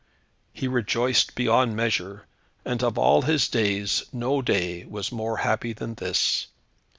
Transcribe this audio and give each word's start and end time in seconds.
He 0.51 0.67
rejoiced 0.67 1.35
beyond 1.35 1.75
measure, 1.75 2.25
and 2.65 2.81
of 2.81 2.97
all 2.97 3.21
his 3.21 3.47
days, 3.47 4.03
no 4.11 4.41
day 4.41 4.83
was 4.85 5.11
more 5.11 5.37
happy 5.37 5.73
than 5.73 5.93
this. 5.93 6.47